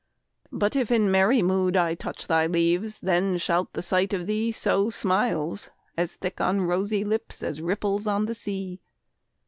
But 0.51 0.75
if 0.75 0.89
in 0.89 1.11
merry 1.11 1.43
mood 1.43 1.77
I 1.77 1.93
touch 1.93 2.25
Thy 2.25 2.47
leaves, 2.47 2.97
then 3.03 3.37
shall 3.37 3.69
the 3.71 3.83
sight 3.83 4.13
of 4.13 4.25
thee 4.25 4.51
Sow 4.51 4.89
smiles 4.89 5.69
as 5.95 6.15
thick 6.15 6.41
on 6.41 6.61
rosy 6.61 7.03
lips 7.03 7.43
As 7.43 7.61
ripples 7.61 8.07
on 8.07 8.25
the 8.25 8.33
sea. 8.33 8.81